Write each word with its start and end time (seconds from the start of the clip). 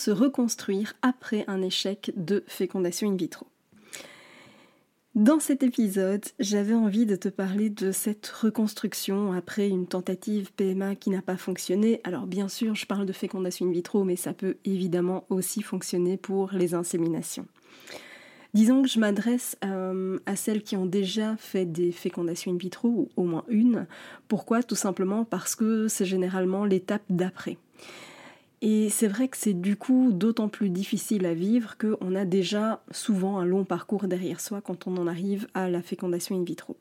Se 0.00 0.10
reconstruire 0.10 0.94
après 1.02 1.44
un 1.46 1.62
échec 1.62 2.12
de 2.16 2.42
fécondation 2.46 3.10
in 3.10 3.16
vitro 3.16 3.46
dans 5.16 5.40
cet 5.40 5.64
épisode, 5.64 6.24
j'avais 6.38 6.72
envie 6.72 7.04
de 7.04 7.16
te 7.16 7.28
parler 7.28 7.68
de 7.68 7.90
cette 7.90 8.28
reconstruction 8.28 9.32
après 9.32 9.68
une 9.68 9.88
tentative 9.88 10.52
PMA 10.52 10.94
qui 10.94 11.10
n'a 11.10 11.20
pas 11.20 11.36
fonctionné. 11.36 12.00
Alors 12.04 12.28
bien 12.28 12.48
sûr, 12.48 12.76
je 12.76 12.86
parle 12.86 13.06
de 13.06 13.12
fécondation 13.12 13.66
in 13.66 13.72
vitro, 13.72 14.04
mais 14.04 14.14
ça 14.14 14.32
peut 14.32 14.56
évidemment 14.64 15.24
aussi 15.28 15.62
fonctionner 15.62 16.16
pour 16.16 16.52
les 16.52 16.74
inséminations. 16.74 17.46
Disons 18.54 18.82
que 18.82 18.88
je 18.88 19.00
m'adresse 19.00 19.56
euh, 19.64 20.20
à 20.26 20.36
celles 20.36 20.62
qui 20.62 20.76
ont 20.76 20.86
déjà 20.86 21.36
fait 21.38 21.66
des 21.66 21.90
fécondations 21.90 22.52
in 22.52 22.56
vitro, 22.56 22.88
ou 22.88 23.08
au 23.16 23.24
moins 23.24 23.44
une. 23.48 23.86
Pourquoi? 24.28 24.62
Tout 24.62 24.76
simplement 24.76 25.24
parce 25.24 25.56
que 25.56 25.88
c'est 25.88 26.04
généralement 26.04 26.64
l'étape 26.64 27.02
d'après. 27.10 27.58
Et 28.62 28.90
c'est 28.90 29.08
vrai 29.08 29.28
que 29.28 29.38
c'est 29.38 29.58
du 29.58 29.76
coup 29.76 30.12
d'autant 30.12 30.48
plus 30.48 30.68
difficile 30.68 31.24
à 31.24 31.32
vivre 31.32 31.78
qu'on 31.78 32.14
a 32.14 32.24
déjà 32.24 32.82
souvent 32.90 33.38
un 33.38 33.46
long 33.46 33.64
parcours 33.64 34.06
derrière 34.06 34.40
soi 34.40 34.60
quand 34.60 34.86
on 34.86 34.96
en 34.98 35.06
arrive 35.06 35.46
à 35.54 35.70
la 35.70 35.80
fécondation 35.80 36.36
in 36.38 36.44
vitro. 36.44 36.76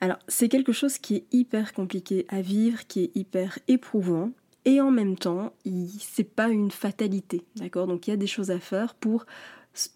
Alors 0.00 0.18
c'est 0.28 0.48
quelque 0.48 0.72
chose 0.72 0.98
qui 0.98 1.16
est 1.16 1.24
hyper 1.32 1.72
compliqué 1.72 2.26
à 2.28 2.40
vivre, 2.40 2.86
qui 2.86 3.04
est 3.04 3.16
hyper 3.16 3.58
éprouvant, 3.68 4.30
et 4.64 4.80
en 4.80 4.92
même 4.92 5.16
temps, 5.16 5.52
c'est 5.98 6.22
pas 6.22 6.48
une 6.48 6.70
fatalité, 6.70 7.42
d'accord? 7.56 7.88
Donc 7.88 8.06
il 8.06 8.10
y 8.10 8.14
a 8.14 8.16
des 8.16 8.28
choses 8.28 8.52
à 8.52 8.60
faire 8.60 8.94
pour 8.94 9.26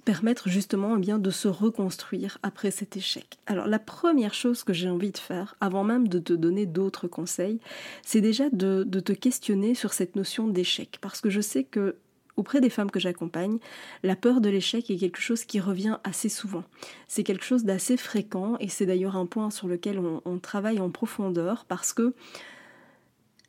permettre 0.05 0.49
justement 0.49 0.97
eh 0.97 1.01
bien, 1.01 1.19
de 1.19 1.31
se 1.31 1.49
reconstruire 1.49 2.39
après 2.43 2.71
cet 2.71 2.97
échec. 2.97 3.39
Alors 3.47 3.67
la 3.67 3.79
première 3.79 4.35
chose 4.35 4.65
que 4.65 4.73
j'ai 4.73 4.89
envie 4.89 5.11
de 5.11 5.19
faire, 5.19 5.57
avant 5.61 5.85
même 5.85 6.09
de 6.09 6.19
te 6.19 6.33
donner 6.33 6.67
d'autres 6.67 7.09
conseils, 7.09 7.61
c'est 8.03 8.21
déjà 8.21 8.49
de, 8.51 8.85
de, 8.87 9.01
te 9.01 9.13
questionner 9.13 9.75
sur 9.75 9.93
cette 9.93 10.17
notion 10.17 10.49
d'échec. 10.49 10.99
Parce 11.01 11.21
que 11.21 11.31
je 11.31 11.41
sais 11.41 11.65
que 11.65 11.97
auprès 12.37 12.61
des 12.61 12.71
femmes 12.71 12.91
que 12.91 13.01
j'accompagne, 13.01 13.59
la 14.03 14.17
peur 14.17 14.41
de 14.41 14.49
l'échec 14.49 14.91
est 14.91 14.97
quelque 14.97 15.21
chose 15.21 15.45
qui 15.45 15.61
revient 15.61 15.99
assez 16.05 16.29
souvent. 16.29 16.65
C'est 17.09 17.23
quelque 17.23 17.45
chose 17.45 17.65
d'assez 17.65 17.97
fréquent 17.97 18.57
et 18.61 18.69
c'est 18.69 18.87
d'ailleurs 18.87 19.17
un 19.17 19.27
point 19.27 19.51
sur 19.51 19.69
lequel 19.69 19.99
on, 19.99 20.39
travaille 20.39 20.81
en 20.81 20.91
profondeur 20.91 21.65
parce 21.67 21.93
que 21.93 22.15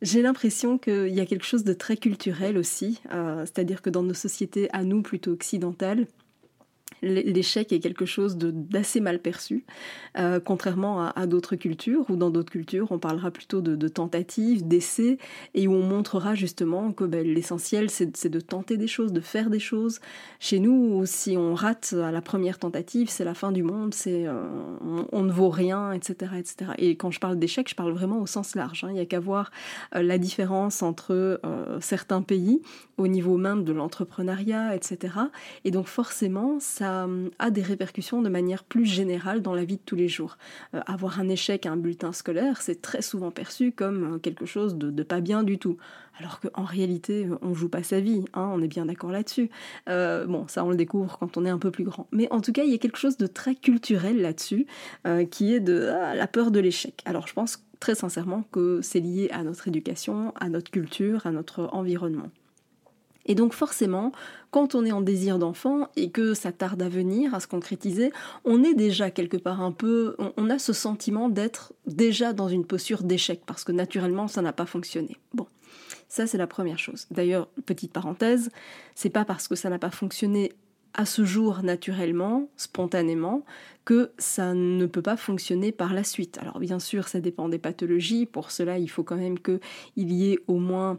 j'ai 0.01 0.21
l'impression 0.21 0.77
qu'il 0.77 1.09
y 1.09 1.19
a 1.19 1.25
quelque 1.25 1.45
chose 1.45 1.63
de 1.63 1.73
très 1.73 1.97
culturel 1.97 2.57
aussi, 2.57 3.01
euh, 3.11 3.45
c'est-à-dire 3.45 3.81
que 3.81 3.89
dans 3.89 4.03
nos 4.03 4.13
sociétés 4.13 4.69
à 4.73 4.83
nous 4.83 5.01
plutôt 5.01 5.31
occidentales, 5.31 6.07
l'échec 7.01 7.71
est 7.71 7.79
quelque 7.79 8.05
chose 8.05 8.37
d'assez 8.37 8.99
mal 8.99 9.19
perçu, 9.19 9.65
euh, 10.17 10.39
contrairement 10.39 11.07
à, 11.07 11.27
d'autres 11.27 11.55
cultures, 11.55 12.05
où 12.09 12.15
dans 12.15 12.29
d'autres 12.29 12.51
cultures 12.51 12.91
on 12.91 12.99
parlera 12.99 13.31
plutôt 13.31 13.61
de, 13.61 13.87
tentatives, 13.87 14.67
d'essais, 14.67 15.17
et 15.53 15.67
où 15.67 15.73
on 15.73 15.83
montrera 15.83 16.35
justement 16.35 16.91
que 16.91 17.03
ben, 17.03 17.25
l'essentiel 17.25 17.89
c'est 17.89 18.29
de 18.29 18.39
tenter 18.39 18.77
des 18.77 18.87
choses, 18.87 19.13
de 19.13 19.21
faire 19.21 19.49
des 19.49 19.59
choses. 19.59 19.99
Chez 20.39 20.59
nous, 20.59 21.05
si 21.05 21.37
on 21.37 21.53
rate 21.53 21.93
à 21.93 22.11
la 22.11 22.21
première 22.21 22.59
tentative, 22.59 23.09
c'est 23.09 23.23
la 23.23 23.33
fin 23.33 23.51
du 23.51 23.63
monde, 23.63 23.93
c'est 23.93 24.25
euh, 24.27 24.43
on, 25.11 25.23
ne 25.23 25.31
vaut 25.31 25.49
rien, 25.49 25.91
etc., 25.91 26.31
etc. 26.37 26.71
Et 26.77 26.95
quand 26.95 27.11
je 27.11 27.19
parle 27.19 27.37
d'échec, 27.37 27.69
je 27.69 27.75
parle 27.75 27.91
vraiment 27.91 28.19
au 28.19 28.27
sens 28.27 28.55
large. 28.55 28.83
Hein. 28.83 28.89
Il 28.89 28.95
n'y 28.95 28.99
a 28.99 29.05
qu'à 29.05 29.19
voir 29.19 29.51
euh, 29.95 30.01
la 30.01 30.17
différence 30.17 30.81
entre 30.81 31.39
certains 31.79 32.21
pays 32.21 32.61
au 32.97 33.07
niveau 33.07 33.37
même 33.37 33.63
de 33.63 33.71
l'entrepreneuriat, 33.71 34.75
etc. 34.75 35.13
Et 35.63 35.71
donc 35.71 35.87
forcément, 35.87 36.59
ça 36.77 37.05
euh, 37.05 37.29
a 37.39 37.49
des 37.49 37.63
répercussions 37.63 38.21
de 38.21 38.29
manière 38.29 38.63
plus 38.63 38.85
générale 38.85 39.41
dans 39.41 39.55
la 39.55 39.65
vie 39.65 39.77
de 39.77 39.81
tous 39.83 39.95
les 39.95 40.07
jours. 40.07 40.37
Euh, 40.73 40.81
avoir 40.85 41.19
un 41.19 41.27
échec 41.27 41.65
à 41.65 41.71
un 41.71 41.77
bulletin 41.77 42.13
scolaire, 42.13 42.61
c'est 42.61 42.81
très 42.81 43.01
souvent 43.01 43.31
perçu 43.31 43.71
comme 43.71 44.15
euh, 44.15 44.17
quelque 44.19 44.45
chose 44.45 44.75
de, 44.75 45.03
pas 45.03 45.19
bien 45.19 45.43
du 45.43 45.57
tout. 45.57 45.77
Alors 46.19 46.39
qu'en 46.39 46.63
réalité, 46.63 47.27
on 47.41 47.53
joue 47.53 47.69
pas 47.69 47.83
sa 47.83 47.99
vie, 47.99 48.25
hein, 48.33 48.49
on 48.53 48.61
est 48.61 48.67
bien 48.67 48.85
d'accord 48.87 49.11
là-dessus. 49.11 49.51
bon, 49.85 50.47
ça 50.47 50.65
on 50.65 50.71
le 50.71 50.75
découvre 50.75 51.19
quand 51.19 51.37
on 51.37 51.45
est 51.45 51.49
un 51.49 51.59
peu 51.59 51.69
plus 51.69 51.83
grand. 51.83 52.07
Mais 52.11 52.27
en 52.31 52.41
tout 52.41 52.51
cas, 52.51 52.63
il 52.63 52.71
y 52.71 52.73
a 52.73 52.79
quelque 52.79 52.97
chose 52.97 53.17
de 53.17 53.27
très 53.27 53.53
culturel 53.53 54.19
là-dessus, 54.19 54.65
qui 55.29 55.53
est 55.53 55.59
de 55.59 55.89
ah, 55.93 56.15
la 56.15 56.25
peur 56.25 56.49
de 56.49 56.59
l'échec. 56.59 57.03
Alors 57.05 57.27
je 57.27 57.33
pense 57.33 57.63
très 57.79 57.93
sincèrement 57.93 58.43
que 58.51 58.81
c'est 58.81 58.99
lié 58.99 59.29
à 59.31 59.43
notre 59.43 59.67
éducation, 59.67 60.33
à 60.39 60.49
notre 60.49 60.71
culture, 60.71 61.27
à 61.27 61.31
notre 61.31 61.69
environnement. 61.71 62.31
Et 63.27 63.35
donc 63.35 63.53
forcément, 63.53 64.11
quand 64.51 64.75
on 64.75 64.85
est 64.85 64.91
en 64.91 65.01
désir 65.01 65.37
d'enfant 65.37 65.89
et 65.95 66.09
que 66.09 66.33
ça 66.33 66.51
tarde 66.51 66.81
à 66.81 66.89
venir, 66.89 67.35
à 67.35 67.39
se 67.39 67.47
concrétiser, 67.47 68.11
on 68.45 68.63
est 68.63 68.73
déjà 68.73 69.11
quelque 69.11 69.37
part 69.37 69.61
un 69.61 69.71
peu, 69.71 70.15
on, 70.37 70.49
a 70.49 70.57
ce 70.57 70.73
sentiment 70.73 71.29
d'être 71.29 71.73
déjà 71.85 72.33
dans 72.33 72.47
une 72.47 72.65
posture 72.65 73.03
d'échec 73.03 73.41
parce 73.45 73.63
que 73.63 73.71
naturellement 73.71 74.27
ça 74.27 74.41
n'a 74.41 74.53
pas 74.53 74.65
fonctionné. 74.65 75.17
Bon. 75.33 75.47
Ça, 76.09 76.25
c'est 76.25 76.37
la 76.37 76.47
première 76.47 76.79
chose. 76.79 77.05
D'ailleurs, 77.11 77.49
petite 77.65 77.91
parenthèse, 77.91 78.49
c'est 78.95 79.09
pas 79.09 79.25
parce 79.25 79.49
que 79.49 79.55
ça 79.55 79.69
n'a 79.69 79.77
pas 79.77 79.89
fonctionné 79.89 80.53
à 80.93 81.05
ce 81.05 81.25
jour 81.25 81.63
naturellement, 81.63 82.49
spontanément, 82.55 83.43
que 83.85 84.11
ça 84.17 84.53
ne 84.53 84.85
peut 84.85 85.01
pas 85.01 85.17
fonctionner 85.17 85.71
par 85.71 85.93
la 85.93 86.03
suite. 86.03 86.37
Alors 86.39 86.59
bien 86.59 86.79
sûr, 86.79 87.07
ça 87.07 87.19
dépend 87.19 87.49
des 87.49 87.59
pathologies. 87.59 88.25
Pour 88.25 88.51
cela, 88.51 88.79
il 88.79 88.89
faut 88.89 89.03
quand 89.03 89.17
même 89.17 89.37
qu'il 89.37 89.59
y 89.95 90.31
ait 90.31 90.39
au 90.47 90.57
moins 90.57 90.97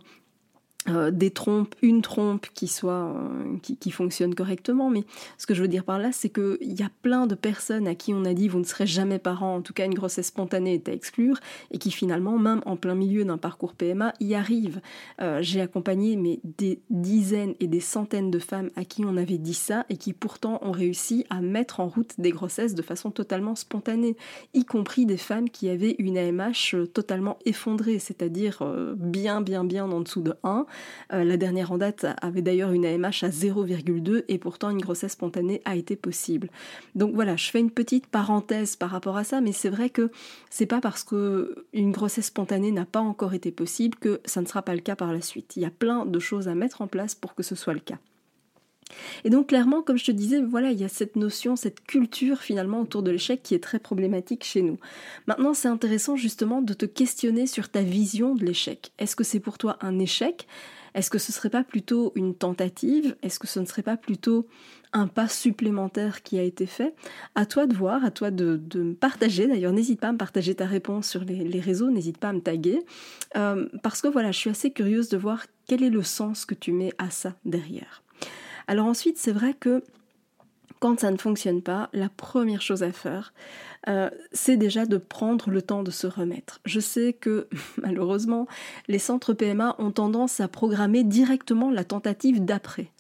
euh, 0.89 1.11
des 1.11 1.31
trompes, 1.31 1.75
une 1.83 2.03
trompe 2.03 2.47
qui 2.55 2.69
soit 2.69 3.12
euh, 3.15 3.59
qui, 3.62 3.91
fonctionne 3.91 4.34
correctement. 4.34 4.91
Mais 4.91 5.05
ce 5.37 5.44
que 5.44 5.53
je 5.53 5.61
veux 5.61 5.69
dire 5.69 5.84
par 5.84 5.99
là, 5.99 6.12
c'est 6.12 6.31
qu'il 6.31 6.56
y 6.78 6.83
a 6.83 6.91
plein 7.03 7.27
de 7.27 7.34
personnes 7.34 7.89
à 7.89 7.94
qui 7.94 8.15
on 8.15 8.25
a 8.25 8.33
dit 8.33 8.49
vous 8.49 8.61
ne 8.61 8.65
serez 8.65 8.87
jamais 8.87 9.19
parent, 9.19 9.56
en 9.56 9.61
tout 9.61 9.72
cas 9.72 9.84
une 9.84 9.94
grossesse 9.94 10.28
spontanée 10.28 10.75
est 10.75 10.89
à 10.89 10.93
exclure, 10.93 11.39
et 11.72 11.78
qui 11.78 11.91
finalement, 11.91 12.39
même 12.39 12.62
en 12.65 12.77
plein 12.77 12.94
milieu 12.94 13.25
d'un 13.25 13.39
parcours 13.39 13.75
PMA, 13.75 14.15
y 14.21 14.34
arrivent. 14.34 14.81
Euh, 15.21 15.41
j'ai 15.43 15.61
accompagné 15.61 16.16
mais 16.16 16.39
des 16.44 16.81
dizaines 16.91 17.55
et 17.60 17.66
des 17.66 17.81
centaines 17.81 18.31
de 18.31 18.39
femmes 18.39 18.71
à 18.77 18.84
qui 18.84 19.05
on 19.05 19.16
avait 19.16 19.39
dit 19.39 19.55
ça 19.55 19.84
et 19.91 19.97
qui 19.97 20.12
pourtant 20.12 20.60
ont 20.62 20.72
réussi 20.72 21.27
à 21.28 21.41
mettre 21.41 21.81
en 21.81 21.89
route 21.89 22.15
des 22.19 22.31
grossesses 22.31 22.75
de 22.75 22.83
façon 22.83 23.10
totalement 23.10 23.56
spontanée, 23.56 24.16
y 24.55 24.65
compris 24.65 25.06
des 25.06 25.19
femmes 25.19 25.50
qui 25.50 25.69
avaient 25.69 25.97
une 25.99 26.16
AMH 26.16 26.77
totalement 26.95 27.37
effondrée, 27.45 27.99
c'est-à-dire 27.99 28.62
bien 28.97 29.41
bien 29.41 29.65
bien 29.65 29.91
en 29.91 30.00
dessous 30.00 30.22
de 30.22 30.34
1 30.45 30.66
euh, 31.12 31.25
la 31.25 31.37
dernière 31.37 31.72
en 31.72 31.78
date 31.78 32.06
avait 32.22 32.43
d'ailleurs 32.43 32.72
une 32.72 32.87
AMH 32.87 33.22
à 33.22 33.31
0,2 33.31 34.25
et 34.28 34.39
pourtant 34.39 34.71
une 34.71 34.81
grossesse 34.81 35.12
spontanée 35.12 35.62
a 35.65 35.77
été 35.77 35.97
possible. 35.97 36.49
Donc 36.94 37.15
voilà, 37.15 37.37
je 37.37 37.50
fais 37.50 37.61
une 37.61 37.71
petite 37.71 38.06
parenthèse 38.06 38.77
par 38.77 38.91
rapport 38.91 39.16
à 39.16 39.25
ça, 39.25 39.41
mais 39.41 39.53
c'est 39.53 39.69
vrai 39.69 39.91
que 39.91 40.11
c'est 40.50 40.66
pas 40.66 40.81
parce 40.81 41.05
que 41.05 41.66
une 41.72 41.93
grossesse 41.93 42.27
spontanée 42.27 42.72
n'a 42.72 42.84
pas 42.84 43.01
encore 43.01 43.34
été 43.34 43.51
possible 43.51 43.97
que 43.98 44.21
ça 44.25 44.41
ne 44.41 44.47
sera 44.47 44.63
pas 44.63 44.75
le 44.75 44.80
cas 44.80 44.97
par 44.97 45.13
la 45.13 45.21
suite. 45.21 45.57
Il 45.57 45.63
y 45.63 45.66
a 45.66 45.71
plein 45.71 46.07
de 46.07 46.19
choses 46.19 46.48
à 46.48 46.54
mettre 46.54 46.83
en 46.83 46.86
place 46.86 47.15
pour 47.15 47.34
que 47.34 47.42
ce 47.42 47.54
soit 47.54 47.74
le 47.74 47.81
cas. 47.81 47.98
Et 49.24 49.30
donc 49.30 49.48
clairement, 49.48 49.82
comme 49.82 49.98
je 49.98 50.04
te 50.04 50.12
disais, 50.12 50.40
voilà, 50.40 50.70
il 50.70 50.80
y 50.80 50.84
a 50.84 50.88
cette 50.88 51.16
notion, 51.16 51.56
cette 51.56 51.84
culture 51.84 52.38
finalement 52.38 52.80
autour 52.80 53.02
de 53.02 53.10
l'échec 53.10 53.42
qui 53.42 53.54
est 53.54 53.62
très 53.62 53.78
problématique 53.78 54.44
chez 54.44 54.62
nous. 54.62 54.78
Maintenant, 55.26 55.54
c'est 55.54 55.68
intéressant 55.68 56.16
justement 56.16 56.62
de 56.62 56.74
te 56.74 56.86
questionner 56.86 57.46
sur 57.46 57.68
ta 57.68 57.82
vision 57.82 58.34
de 58.34 58.44
l'échec. 58.44 58.92
Est-ce 58.98 59.16
que 59.16 59.24
c'est 59.24 59.40
pour 59.40 59.58
toi 59.58 59.78
un 59.80 59.98
échec? 59.98 60.46
Est-ce 60.94 61.10
que 61.10 61.18
ce 61.18 61.32
serait 61.32 61.50
pas 61.50 61.64
plutôt 61.64 62.12
une 62.16 62.34
tentative? 62.34 63.16
Est-ce 63.22 63.38
que 63.38 63.46
ce 63.46 63.60
ne 63.60 63.66
serait 63.66 63.82
pas 63.82 63.96
plutôt 63.96 64.48
un 64.92 65.06
pas 65.06 65.28
supplémentaire 65.28 66.22
qui 66.22 66.38
a 66.38 66.42
été 66.42 66.66
fait? 66.66 66.94
À 67.34 67.46
toi 67.46 67.66
de 67.66 67.74
voir, 67.74 68.04
à 68.04 68.10
toi 68.10 68.30
de, 68.30 68.60
me 68.74 68.94
partager. 68.94 69.46
D'ailleurs, 69.46 69.72
n'hésite 69.72 70.00
pas 70.00 70.08
à 70.08 70.12
me 70.12 70.18
partager 70.18 70.54
ta 70.54 70.66
réponse 70.66 71.08
sur 71.08 71.24
les, 71.24 71.60
réseaux, 71.60 71.90
n'hésite 71.90 72.18
pas 72.18 72.30
à 72.30 72.32
me 72.32 72.40
taguer. 72.40 72.80
Euh, 73.36 73.68
parce 73.82 74.00
que 74.00 74.08
voilà, 74.08 74.32
je 74.32 74.38
suis 74.38 74.50
assez 74.50 74.72
curieuse 74.72 75.08
de 75.08 75.16
voir 75.16 75.46
quel 75.66 75.82
est 75.82 75.90
le 75.90 76.02
sens 76.02 76.44
que 76.44 76.54
tu 76.54 76.72
mets 76.72 76.92
à 76.98 77.10
ça 77.10 77.34
derrière. 77.44 78.02
Alors 78.68 78.86
ensuite, 78.86 79.18
c'est 79.18 79.32
vrai 79.32 79.54
que 79.54 79.82
quand 80.78 81.00
ça 81.00 81.10
ne 81.10 81.16
fonctionne 81.16 81.62
pas, 81.62 81.88
la 81.92 82.09
première 82.09 82.62
chose 82.62 82.82
à 82.84 82.92
faire, 82.92 83.32
euh, 83.88 84.10
c'est 84.32 84.56
déjà 84.56 84.86
de 84.86 84.97
prendre 84.97 85.50
le 85.50 85.62
temps 85.62 85.82
de 85.82 85.91
se 85.91 86.06
remettre. 86.06 86.60
Je 86.65 86.78
sais 86.78 87.15
que 87.15 87.48
malheureusement, 87.82 88.47
les 88.86 88.98
centres 88.98 89.32
PMA 89.32 89.74
ont 89.78 89.91
tendance 89.91 90.38
à 90.38 90.47
programmer 90.47 91.03
directement 91.03 91.70
la 91.70 91.82
tentative 91.82 92.44
d'après. 92.44 92.92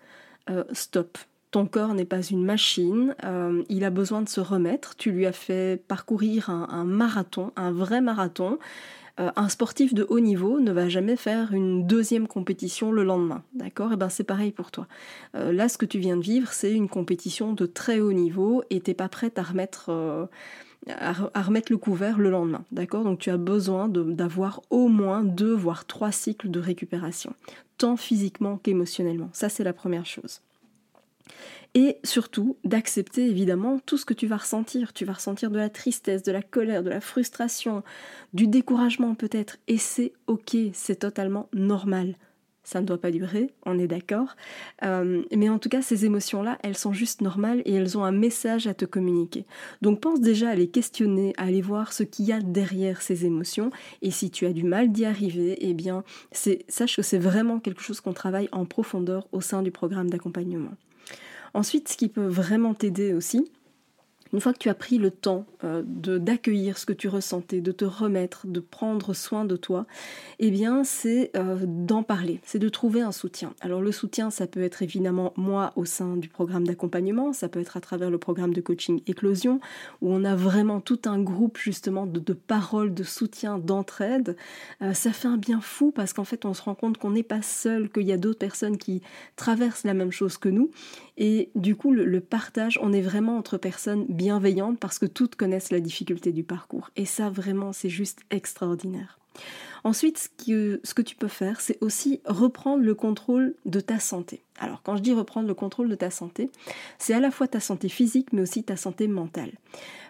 Euh, 0.50 0.64
stop. 0.72 1.18
Ton 1.50 1.66
corps 1.66 1.94
n'est 1.94 2.04
pas 2.04 2.22
une 2.22 2.44
machine, 2.44 3.14
euh, 3.24 3.62
il 3.70 3.84
a 3.84 3.90
besoin 3.90 4.20
de 4.20 4.28
se 4.28 4.40
remettre. 4.40 4.96
Tu 4.96 5.12
lui 5.12 5.24
as 5.24 5.32
fait 5.32 5.82
parcourir 5.86 6.50
un 6.50 6.84
marathon, 6.84 7.52
un 7.56 7.72
vrai 7.72 8.02
marathon. 8.02 8.58
Euh, 9.18 9.30
un 9.36 9.48
sportif 9.48 9.94
de 9.94 10.06
haut 10.08 10.20
niveau 10.20 10.60
ne 10.60 10.72
va 10.72 10.88
jamais 10.88 11.16
faire 11.16 11.52
une 11.52 11.86
deuxième 11.86 12.28
compétition 12.28 12.92
le 12.92 13.04
lendemain, 13.04 13.42
d'accord? 13.54 13.90
Et 13.90 13.94
eh 13.94 13.96
ben 13.96 14.08
c'est 14.08 14.24
pareil 14.24 14.52
pour 14.52 14.70
toi. 14.70 14.86
Euh, 15.34 15.52
là, 15.52 15.68
ce 15.68 15.78
que 15.78 15.86
tu 15.86 15.98
viens 15.98 16.16
de 16.16 16.22
vivre, 16.22 16.52
c'est 16.52 16.72
une 16.72 16.88
compétition 16.88 17.52
de 17.52 17.66
très 17.66 18.00
haut 18.00 18.12
niveau 18.12 18.62
et 18.70 18.80
t'es 18.80 18.94
pas 18.94 19.08
prête 19.08 19.38
à 19.38 19.42
remettre 19.42 19.86
euh, 19.88 20.26
à, 20.86 21.42
remettre 21.42 21.72
le 21.72 21.78
couvert 21.78 22.18
le 22.18 22.30
lendemain, 22.30 22.64
d'accord? 22.70 23.04
Donc 23.04 23.18
tu 23.18 23.30
as 23.30 23.36
besoin 23.36 23.88
d'avoir 23.88 24.62
au 24.70 24.88
moins 24.88 25.24
deux 25.24 25.54
voire 25.54 25.86
trois 25.86 26.12
cycles 26.12 26.50
de 26.50 26.60
récupération, 26.60 27.34
tant 27.76 27.96
physiquement 27.96 28.58
qu'émotionnellement. 28.58 29.30
Ça 29.32 29.48
c'est 29.48 29.64
la 29.64 29.72
première 29.72 30.06
chose 30.06 30.40
et 31.74 31.98
surtout 32.04 32.56
d'accepter 32.64 33.26
évidemment 33.26 33.78
tout 33.78 33.98
ce 33.98 34.04
que 34.04 34.14
tu 34.14 34.26
vas 34.26 34.38
ressentir. 34.38 34.92
Tu 34.92 35.04
vas 35.04 35.14
ressentir 35.14 35.50
de 35.50 35.58
la 35.58 35.68
tristesse, 35.68 36.22
de 36.22 36.32
la 36.32 36.42
colère, 36.42 36.82
de 36.82 36.90
la 36.90 37.00
frustration, 37.00 37.82
du 38.32 38.46
découragement 38.46 39.14
peut-être, 39.14 39.58
et 39.68 39.78
c'est 39.78 40.12
ok, 40.26 40.56
c'est 40.72 41.00
totalement 41.00 41.48
normal. 41.52 42.16
Ça 42.68 42.82
ne 42.82 42.86
doit 42.86 43.00
pas 43.00 43.10
durer, 43.10 43.50
on 43.64 43.78
est 43.78 43.86
d'accord. 43.86 44.36
Euh, 44.84 45.22
mais 45.34 45.48
en 45.48 45.58
tout 45.58 45.70
cas, 45.70 45.80
ces 45.80 46.04
émotions-là, 46.04 46.58
elles 46.62 46.76
sont 46.76 46.92
juste 46.92 47.22
normales 47.22 47.62
et 47.64 47.72
elles 47.72 47.96
ont 47.96 48.04
un 48.04 48.12
message 48.12 48.66
à 48.66 48.74
te 48.74 48.84
communiquer. 48.84 49.46
Donc 49.80 50.02
pense 50.02 50.20
déjà 50.20 50.50
à 50.50 50.54
les 50.54 50.68
questionner, 50.68 51.32
à 51.38 51.44
aller 51.44 51.62
voir 51.62 51.94
ce 51.94 52.02
qu'il 52.02 52.26
y 52.26 52.32
a 52.32 52.40
derrière 52.40 53.00
ces 53.00 53.24
émotions. 53.24 53.70
Et 54.02 54.10
si 54.10 54.30
tu 54.30 54.44
as 54.44 54.52
du 54.52 54.64
mal 54.64 54.92
d'y 54.92 55.06
arriver, 55.06 55.56
eh 55.62 55.72
bien, 55.72 56.04
sache 56.30 56.96
que 56.96 57.00
c'est 57.00 57.16
vraiment 57.16 57.58
quelque 57.58 57.80
chose 57.80 58.02
qu'on 58.02 58.12
travaille 58.12 58.50
en 58.52 58.66
profondeur 58.66 59.28
au 59.32 59.40
sein 59.40 59.62
du 59.62 59.70
programme 59.70 60.10
d'accompagnement. 60.10 60.74
Ensuite, 61.54 61.88
ce 61.88 61.96
qui 61.96 62.08
peut 62.10 62.26
vraiment 62.26 62.74
t'aider 62.74 63.14
aussi, 63.14 63.50
une 64.32 64.40
fois 64.40 64.52
que 64.52 64.58
tu 64.58 64.68
as 64.68 64.74
pris 64.74 64.98
le 64.98 65.10
temps 65.10 65.46
euh, 65.64 65.82
de 65.86 66.18
d'accueillir 66.18 66.78
ce 66.78 66.86
que 66.86 66.92
tu 66.92 67.08
ressentais, 67.08 67.60
de 67.60 67.72
te 67.72 67.84
remettre, 67.84 68.46
de 68.46 68.60
prendre 68.60 69.14
soin 69.14 69.44
de 69.44 69.56
toi, 69.56 69.86
eh 70.38 70.50
bien 70.50 70.84
c'est 70.84 71.30
euh, 71.36 71.58
d'en 71.64 72.02
parler, 72.02 72.40
c'est 72.44 72.58
de 72.58 72.68
trouver 72.68 73.00
un 73.00 73.12
soutien. 73.12 73.54
Alors 73.60 73.80
le 73.80 73.92
soutien, 73.92 74.30
ça 74.30 74.46
peut 74.46 74.62
être 74.62 74.82
évidemment 74.82 75.32
moi 75.36 75.72
au 75.76 75.84
sein 75.84 76.16
du 76.16 76.28
programme 76.28 76.66
d'accompagnement, 76.66 77.32
ça 77.32 77.48
peut 77.48 77.60
être 77.60 77.76
à 77.76 77.80
travers 77.80 78.10
le 78.10 78.18
programme 78.18 78.52
de 78.52 78.60
coaching 78.60 79.00
Éclosion, 79.06 79.60
où 80.02 80.12
on 80.12 80.24
a 80.24 80.34
vraiment 80.34 80.80
tout 80.80 81.00
un 81.06 81.20
groupe 81.20 81.58
justement 81.58 82.06
de, 82.06 82.32
paroles, 82.32 82.94
de 82.94 83.04
soutien, 83.04 83.58
d'entraide. 83.58 84.36
Euh, 84.82 84.92
ça 84.92 85.12
fait 85.12 85.28
un 85.28 85.36
bien 85.36 85.60
fou 85.60 85.90
parce 85.90 86.12
qu'en 86.12 86.24
fait 86.24 86.44
on 86.44 86.54
se 86.54 86.62
rend 86.62 86.74
compte 86.74 86.98
qu'on 86.98 87.10
n'est 87.10 87.22
pas 87.22 87.42
seul, 87.42 87.90
qu'il 87.90 88.06
y 88.06 88.12
a 88.12 88.16
d'autres 88.18 88.38
personnes 88.38 88.76
qui 88.76 89.02
traversent 89.36 89.84
la 89.84 89.94
même 89.94 90.12
chose 90.12 90.36
que 90.36 90.48
nous. 90.48 90.70
Et 91.16 91.50
du 91.56 91.74
coup, 91.74 91.92
le 91.92 92.20
partage, 92.20 92.78
on 92.80 92.92
est 92.92 93.00
vraiment 93.00 93.36
entre 93.36 93.58
personnes 93.58 94.06
bienveillante 94.18 94.78
parce 94.78 94.98
que 94.98 95.06
toutes 95.06 95.36
connaissent 95.36 95.70
la 95.70 95.80
difficulté 95.80 96.32
du 96.32 96.42
parcours. 96.42 96.90
Et 96.96 97.06
ça, 97.06 97.30
vraiment, 97.30 97.72
c'est 97.72 97.88
juste 97.88 98.20
extraordinaire. 98.30 99.18
Ensuite, 99.84 100.18
ce 100.18 100.28
que, 100.44 100.80
ce 100.82 100.92
que 100.92 101.02
tu 101.02 101.14
peux 101.14 101.28
faire, 101.28 101.60
c'est 101.60 101.78
aussi 101.80 102.20
reprendre 102.24 102.82
le 102.82 102.94
contrôle 102.94 103.54
de 103.64 103.78
ta 103.78 104.00
santé. 104.00 104.42
Alors, 104.58 104.82
quand 104.82 104.96
je 104.96 105.02
dis 105.02 105.14
reprendre 105.14 105.46
le 105.46 105.54
contrôle 105.54 105.88
de 105.88 105.94
ta 105.94 106.10
santé, 106.10 106.50
c'est 106.98 107.14
à 107.14 107.20
la 107.20 107.30
fois 107.30 107.46
ta 107.46 107.60
santé 107.60 107.88
physique, 107.88 108.32
mais 108.32 108.42
aussi 108.42 108.64
ta 108.64 108.76
santé 108.76 109.06
mentale. 109.06 109.52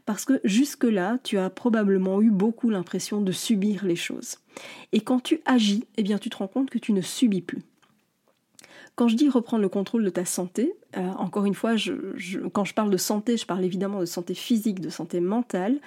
Parce 0.06 0.24
que 0.24 0.40
jusque-là, 0.42 1.18
tu 1.22 1.36
as 1.36 1.50
probablement 1.50 2.22
eu 2.22 2.30
beaucoup 2.30 2.70
l'impression 2.70 3.20
de 3.20 3.30
subir 3.30 3.84
les 3.84 3.96
choses. 3.96 4.38
Et 4.92 5.00
quand 5.00 5.20
tu 5.20 5.42
agis, 5.44 5.84
eh 5.98 6.02
bien, 6.02 6.16
tu 6.16 6.30
te 6.30 6.38
rends 6.38 6.48
compte 6.48 6.70
que 6.70 6.78
tu 6.78 6.94
ne 6.94 7.02
subis 7.02 7.42
plus. 7.42 7.62
Quand 8.98 9.06
je 9.06 9.14
dis 9.14 9.28
reprendre 9.28 9.62
le 9.62 9.68
contrôle 9.68 10.02
de 10.02 10.10
ta 10.10 10.24
santé, 10.24 10.74
euh, 10.96 11.00
encore 11.18 11.44
une 11.44 11.54
fois, 11.54 11.76
quand 12.52 12.64
je 12.64 12.74
parle 12.74 12.90
de 12.90 12.96
santé, 12.96 13.36
je 13.36 13.46
parle 13.46 13.64
évidemment 13.64 14.00
de 14.00 14.06
santé 14.06 14.34
physique, 14.34 14.80
de 14.80 14.88
santé 14.88 15.20
mentale. 15.20 15.78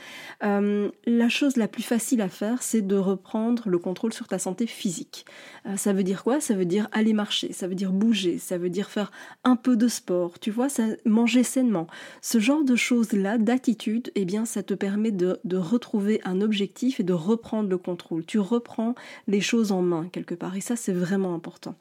Euh, 0.46 0.90
la 1.06 1.28
chose 1.28 1.58
la 1.58 1.68
plus 1.68 1.84
facile 1.84 2.22
à 2.22 2.30
faire, 2.30 2.64
c'est 2.64 2.82
de 2.82 2.96
reprendre 2.96 3.68
le 3.68 3.80
contrôle 3.80 4.14
sur 4.14 4.30
ta 4.30 4.40
santé 4.40 4.66
physique. 4.66 5.26
Euh, 5.66 5.76
ça 5.76 5.92
veut 5.92 6.04
dire 6.04 6.24
quoi? 6.24 6.40
Ça 6.40 6.54
veut 6.54 6.64
dire 6.64 6.88
aller 6.94 7.12
marcher, 7.12 7.52
ça 7.52 7.68
veut 7.68 7.76
dire 7.76 7.92
bouger, 7.92 8.38
ça 8.38 8.58
veut 8.58 8.70
dire 8.70 8.90
faire 8.90 9.12
un 9.44 9.58
peu 9.58 9.76
de 9.76 9.90
sport, 9.90 10.40
tu 10.40 10.50
vois, 10.50 10.68
manger 11.04 11.44
sainement. 11.44 11.88
Ce 12.22 12.40
genre 12.40 12.64
de 12.64 12.78
choses-là, 12.78 13.38
d'attitude, 13.38 14.10
eh 14.16 14.24
bien, 14.24 14.46
ça 14.46 14.64
te 14.64 14.74
permet 14.74 15.12
de, 15.12 15.38
de 15.44 15.58
retrouver 15.58 16.22
un 16.24 16.40
objectif 16.40 17.02
et 17.02 17.04
de 17.04 17.12
reprendre 17.12 17.68
le 17.68 17.78
contrôle. 17.78 18.26
Tu 18.26 18.40
reprends 18.40 18.96
les 19.28 19.42
choses 19.42 19.74
en 19.74 19.82
main 19.82 20.08
quelque 20.14 20.34
part, 20.34 20.56
et 20.56 20.62
ça, 20.62 20.78
c'est 20.78 20.94
vraiment 20.94 21.36
important. 21.36 21.76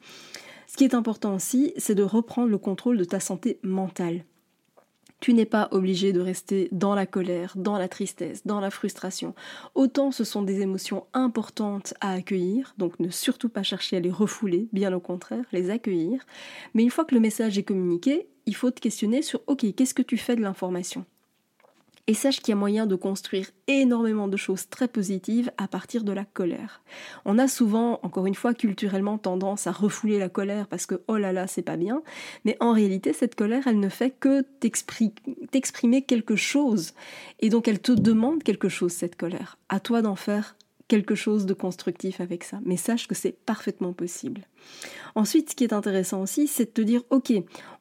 Ce 0.71 0.77
qui 0.77 0.85
est 0.85 0.95
important 0.95 1.35
aussi, 1.35 1.73
c'est 1.75 1.95
de 1.95 2.03
reprendre 2.03 2.47
le 2.47 2.57
contrôle 2.57 2.95
de 2.95 3.03
ta 3.03 3.19
santé 3.19 3.59
mentale. 3.61 4.23
Tu 5.19 5.33
n'es 5.33 5.45
pas 5.45 5.67
obligé 5.71 6.13
de 6.13 6.21
rester 6.21 6.69
dans 6.71 6.95
la 6.95 7.05
colère, 7.05 7.51
dans 7.57 7.77
la 7.77 7.89
tristesse, 7.89 8.47
dans 8.47 8.61
la 8.61 8.71
frustration. 8.71 9.35
Autant 9.75 10.11
ce 10.11 10.23
sont 10.23 10.43
des 10.43 10.61
émotions 10.61 11.07
importantes 11.13 11.93
à 11.99 12.13
accueillir, 12.13 12.73
donc 12.77 13.01
ne 13.01 13.09
surtout 13.09 13.49
pas 13.49 13.63
chercher 13.63 13.97
à 13.97 13.99
les 13.99 14.09
refouler, 14.09 14.69
bien 14.71 14.93
au 14.93 15.01
contraire, 15.01 15.43
les 15.51 15.71
accueillir. 15.71 16.25
Mais 16.73 16.83
une 16.83 16.89
fois 16.89 17.03
que 17.03 17.15
le 17.15 17.21
message 17.21 17.57
est 17.57 17.63
communiqué, 17.63 18.29
il 18.45 18.55
faut 18.55 18.71
te 18.71 18.79
questionner 18.79 19.21
sur 19.21 19.41
OK, 19.47 19.65
qu'est-ce 19.75 19.93
que 19.93 20.01
tu 20.01 20.15
fais 20.15 20.37
de 20.37 20.41
l'information? 20.41 21.03
Et 22.07 22.13
sache 22.13 22.39
qu'il 22.39 22.49
y 22.49 22.51
a 22.53 22.55
moyen 22.55 22.85
de 22.85 22.95
construire 22.95 23.47
énormément 23.67 24.27
de 24.27 24.37
choses 24.37 24.69
très 24.69 24.87
positives 24.87 25.51
à 25.57 25.67
partir 25.67 26.03
de 26.03 26.11
la 26.11 26.25
colère. 26.25 26.81
On 27.25 27.37
a 27.37 27.47
souvent, 27.47 27.99
encore 28.03 28.25
une 28.25 28.35
fois, 28.35 28.53
culturellement 28.53 29.17
tendance 29.17 29.67
à 29.67 29.71
refouler 29.71 30.19
la 30.19 30.29
colère 30.29 30.67
parce 30.67 30.85
que 30.85 31.01
oh 31.07 31.17
là 31.17 31.31
là, 31.31 31.47
c'est 31.47 31.61
pas 31.61 31.77
bien, 31.77 32.01
mais 32.45 32.57
en 32.59 32.73
réalité, 32.73 33.13
cette 33.13 33.35
colère, 33.35 33.67
elle 33.67 33.79
ne 33.79 33.89
fait 33.89 34.11
que 34.11 34.41
t'exprimer 35.51 36.01
quelque 36.01 36.35
chose. 36.35 36.93
Et 37.39 37.49
donc, 37.49 37.67
elle 37.67 37.79
te 37.79 37.91
demande 37.91 38.43
quelque 38.43 38.69
chose, 38.69 38.91
cette 38.91 39.15
colère. 39.15 39.57
À 39.69 39.79
toi 39.79 40.01
d'en 40.01 40.15
faire 40.15 40.55
quelque 40.87 41.15
chose 41.15 41.45
de 41.45 41.53
constructif 41.53 42.19
avec 42.19 42.43
ça. 42.43 42.59
Mais 42.65 42.75
sache 42.75 43.07
que 43.07 43.15
c'est 43.15 43.31
parfaitement 43.31 43.93
possible. 43.93 44.41
Ensuite, 45.15 45.51
ce 45.51 45.55
qui 45.55 45.63
est 45.63 45.71
intéressant 45.71 46.21
aussi, 46.21 46.47
c'est 46.47 46.65
de 46.65 46.71
te 46.71 46.81
dire, 46.81 47.01
ok, 47.11 47.31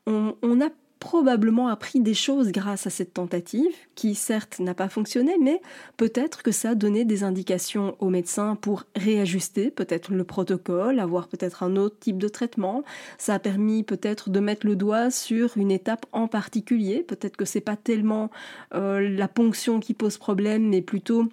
on, 0.07 0.37
on 0.43 0.61
a 0.61 0.69
probablement 1.01 1.69
appris 1.69 1.99
des 1.99 2.15
choses 2.15 2.53
grâce 2.53 2.87
à 2.87 2.91
cette 2.91 3.15
tentative, 3.15 3.73
qui 3.95 4.15
certes 4.15 4.61
n'a 4.61 4.75
pas 4.75 4.89
fonctionné, 4.89 5.37
mais 5.41 5.61
peut-être 5.97 6.43
que 6.43 6.53
ça 6.53 6.71
a 6.71 6.75
donné 6.75 7.05
des 7.05 7.25
indications 7.25 7.97
aux 7.99 8.11
médecins 8.11 8.55
pour 8.55 8.85
réajuster 8.95 9.71
peut-être 9.71 10.13
le 10.13 10.25
protocole, 10.25 11.01
avoir 11.01 11.27
peut-être 11.27 11.63
un 11.63 11.77
autre 11.77 11.99
type 11.99 12.19
de 12.19 12.29
traitement. 12.29 12.85
Ça 13.17 13.35
a 13.35 13.39
permis 13.39 13.83
peut-être 13.83 14.29
de 14.29 14.41
mettre 14.41 14.67
le 14.67 14.77
doigt 14.77 15.11
sur 15.11 15.57
une 15.57 15.71
étape 15.71 16.05
en 16.13 16.29
particulier. 16.29 17.03
Peut-être 17.03 17.37
que 17.37 17.47
c'est 17.47 17.61
pas 17.61 17.77
tellement 17.77 18.31
euh, 18.75 19.09
la 19.09 19.27
ponction 19.27 19.81
qui 19.81 19.95
pose 19.95 20.19
problème, 20.19 20.69
mais 20.69 20.83
plutôt 20.83 21.29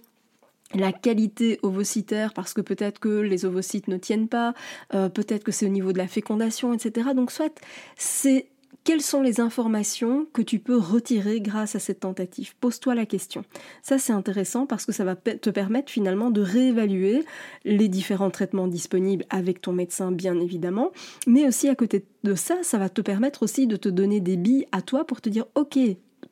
la 0.73 0.91
qualité 0.91 1.59
ovocitaire 1.61 2.33
parce 2.33 2.53
que 2.53 2.61
peut-être 2.61 2.99
que 2.99 3.19
les 3.19 3.45
ovocytes 3.45 3.87
ne 3.87 3.97
tiennent 3.97 4.27
pas, 4.27 4.53
euh, 4.93 5.09
peut-être 5.09 5.43
que 5.43 5.51
c'est 5.51 5.65
au 5.65 5.69
niveau 5.69 5.91
de 5.93 5.97
la 5.97 6.07
fécondation, 6.07 6.73
etc. 6.73 7.09
Donc 7.15 7.31
soit 7.31 7.53
c'est 7.95 8.47
quelles 8.87 9.01
sont 9.01 9.21
les 9.21 9.41
informations 9.41 10.27
que 10.31 10.41
tu 10.41 10.59
peux 10.59 10.77
retirer 10.77 11.41
grâce 11.41 11.75
à 11.75 11.79
cette 11.79 11.99
tentative? 11.99 12.55
Pose-toi 12.61 12.95
la 12.95 13.05
question. 13.05 13.43
Ça, 13.81 13.97
c'est 13.97 14.13
intéressant 14.13 14.65
parce 14.65 14.85
que 14.85 14.93
ça 14.93 15.03
va 15.03 15.17
te 15.17 15.49
permettre 15.49 15.91
finalement 15.91 16.31
de 16.31 16.39
réévaluer 16.39 17.25
les 17.65 17.89
différents 17.89 18.29
traitements 18.29 18.69
disponibles 18.69 19.25
avec 19.29 19.59
ton 19.59 19.73
médecin, 19.73 20.13
bien 20.13 20.39
évidemment. 20.39 20.93
Mais 21.27 21.45
aussi 21.45 21.67
à 21.67 21.75
côté 21.75 22.05
de 22.23 22.33
ça, 22.33 22.59
ça 22.61 22.77
va 22.77 22.87
te 22.87 23.01
permettre 23.01 23.43
aussi 23.43 23.67
de 23.67 23.75
te 23.75 23.89
donner 23.89 24.21
des 24.21 24.37
billes 24.37 24.67
à 24.71 24.81
toi 24.81 25.03
pour 25.03 25.19
te 25.19 25.27
dire, 25.27 25.47
OK, 25.55 25.77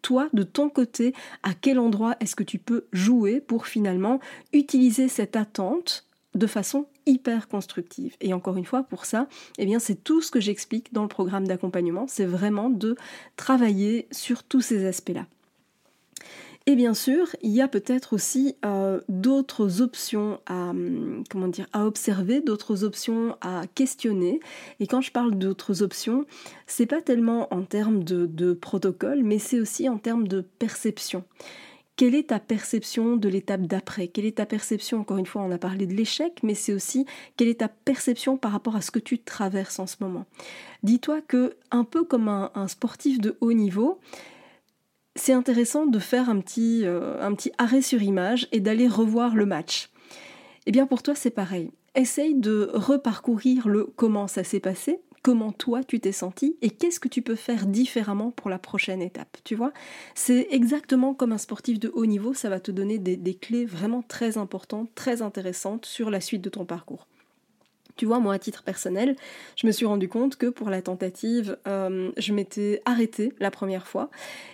toi, 0.02 0.30
de 0.32 0.44
ton 0.44 0.70
côté, 0.70 1.14
à 1.44 1.54
quel 1.54 1.78
endroit 1.78 2.16
est-ce 2.22 2.38
que 2.38 2.44
tu 2.44 2.58
peux 2.58 2.86
jouer 2.94 3.42
pour 3.42 3.68
finalement 3.68 4.22
utiliser 4.54 5.10
cette 5.10 5.36
attente 5.36 6.08
de 6.36 6.48
façon 6.48 6.86
hyper 7.06 7.48
constructive. 7.48 8.16
Et 8.22 8.34
encore 8.34 8.58
une 8.58 8.66
fois, 8.66 8.84
pour 8.84 9.06
ça, 9.06 9.28
eh 9.58 9.66
bien, 9.66 9.80
c'est 9.80 10.04
tout 10.04 10.22
ce 10.22 10.32
que 10.32 10.40
j'explique 10.40 10.94
dans 10.94 11.02
le 11.02 11.08
programme 11.08 11.48
d'accompagnement, 11.48 12.06
c'est 12.08 12.26
vraiment 12.26 12.70
de 12.70 12.96
travailler 13.38 14.08
sur 14.12 14.44
tous 14.44 14.62
ces 14.62 14.86
aspects-là. 14.86 15.26
Et 16.68 16.76
bien 16.76 16.96
sûr, 16.96 17.28
il 17.44 17.52
y 17.52 17.62
a 17.62 17.68
peut-être 17.68 18.14
aussi 18.14 18.56
euh, 18.66 19.00
d'autres 19.08 19.82
options 19.82 20.40
à, 20.48 20.72
hum, 20.72 21.24
à 21.74 21.86
observer, 21.86 22.42
d'autres 22.42 22.84
options 22.84 23.38
à 23.42 23.62
questionner. 23.76 24.40
Et 24.80 24.88
quand 24.88 25.02
je 25.02 25.12
parle 25.12 25.36
d'autres 25.36 25.84
options, 25.84 26.26
c'est 26.66 26.88
pas 26.88 27.02
tellement 27.02 27.54
en 27.54 27.62
termes 27.62 28.04
de 28.04 28.54
protocole, 28.54 29.22
mais 29.24 29.38
c'est 29.38 29.60
aussi 29.60 29.88
en 29.88 30.00
termes 30.00 30.28
de 30.28 30.42
perception. 30.42 31.24
Quelle 31.98 32.16
est 32.16 32.28
ta 32.28 32.40
perception 32.40 33.16
de 33.16 33.30
l'étape 33.30 33.62
d'après? 33.62 34.10
Quelle 34.10 34.26
est 34.26 34.38
ta 34.38 34.46
perception, 34.46 35.00
encore 35.00 35.18
une 35.18 35.26
fois, 35.26 35.44
on 35.44 35.52
a 35.52 35.58
parlé 35.58 35.88
de 35.88 35.94
l'échec, 35.94 36.42
mais 36.44 36.54
c'est 36.54 36.74
aussi 36.74 37.06
quelle 37.38 37.48
est 37.48 37.62
ta 37.62 37.70
perception 37.70 38.36
par 38.36 38.52
rapport 38.52 38.76
à 38.76 38.82
ce 38.82 38.92
que 38.92 39.00
tu 39.00 39.20
traverses 39.20 39.80
en 39.80 39.88
ce 39.88 39.96
moment? 40.02 40.26
Dis-toi 40.84 41.22
que, 41.22 41.56
un 41.72 41.86
peu 41.86 42.04
comme 42.04 42.28
un, 42.28 42.68
sportif 42.68 43.22
de 43.22 43.38
haut 43.40 43.54
niveau, 43.54 44.00
c'est 45.16 45.32
intéressant 45.32 45.86
de 45.86 46.00
faire 46.00 46.30
un 46.30 46.42
petit, 46.42 46.82
euh, 46.84 47.22
un 47.22 47.34
petit 47.34 47.54
arrêt 47.58 47.82
sur 47.82 48.04
image 48.04 48.50
et 48.52 48.60
d'aller 48.60 48.90
revoir 48.90 49.34
le 49.34 49.46
match. 49.46 49.90
Eh 50.66 50.72
bien 50.72 50.88
pour 50.88 51.02
toi 51.02 51.16
c'est 51.16 51.30
pareil. 51.30 51.72
Essaye 51.96 52.36
de 52.36 52.70
reparcourir 52.74 53.70
le 53.70 53.86
comment 53.96 54.28
ça 54.28 54.44
s'est 54.44 54.60
passé, 54.60 55.00
comment 55.26 55.52
toi 55.52 55.84
tu 55.84 56.00
t'es 56.00 56.12
senti 56.12 56.56
et 56.62 56.70
qu'est-ce 56.70 57.00
que 57.00 57.08
tu 57.08 57.24
peux 57.24 57.34
faire 57.34 57.66
différemment 57.66 58.30
pour 58.30 58.48
la 58.48 58.60
prochaine 58.60 59.02
étape. 59.02 59.38
Tu 59.44 59.56
vois, 59.56 59.74
c'est 60.14 60.48
exactement 60.52 61.16
comme 61.16 61.32
un 61.32 61.40
sportif 61.40 61.80
de 61.80 61.90
haut 61.96 62.06
niveau, 62.06 62.36
ça 62.36 62.48
va 62.48 62.60
te 62.60 62.70
donner 62.70 63.00
des 63.00 63.34
clés 63.34 63.66
vraiment 63.66 64.04
très 64.04 64.38
importantes, 64.38 64.94
très 64.94 65.24
intéressantes 65.24 65.88
sur 65.88 66.12
la 66.12 66.22
suite 66.22 66.44
de 66.44 66.50
ton 66.50 66.64
parcours. 66.64 67.08
Tu 67.98 68.06
vois, 68.06 68.20
moi, 68.20 68.34
à 68.34 68.40
titre 68.40 68.64
personnel, 68.64 69.16
je 69.56 69.66
me 69.66 69.72
suis 69.72 69.86
rendu 69.86 70.10
compte 70.10 70.36
que 70.36 70.48
pour 70.48 70.70
la 70.70 70.82
tentative, 70.82 71.58
euh, 71.66 72.12
je 72.18 72.34
m'étais 72.34 72.82
arrêtée 72.84 73.32
la 73.40 73.52
première 73.52 73.88
fois. 73.88 74.10